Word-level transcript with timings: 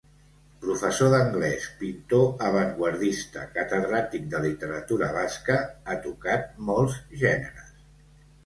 Professor 0.61 1.09
d'anglès, 1.13 1.67
pintor 1.81 2.25
avantguardista, 2.47 3.43
catedràtic 3.59 4.25
de 4.33 4.41
literatura 4.47 5.11
basca, 5.19 5.61
ha 5.93 5.99
tocat 6.07 6.51
molts 6.71 6.99
gèneres. 7.27 7.73